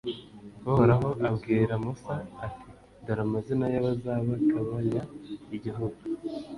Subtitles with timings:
[0.69, 2.13] uhoraho abwira musa,
[2.45, 2.67] ati
[3.03, 5.01] dore amazina y’abazabagabanya
[5.55, 5.99] igihugu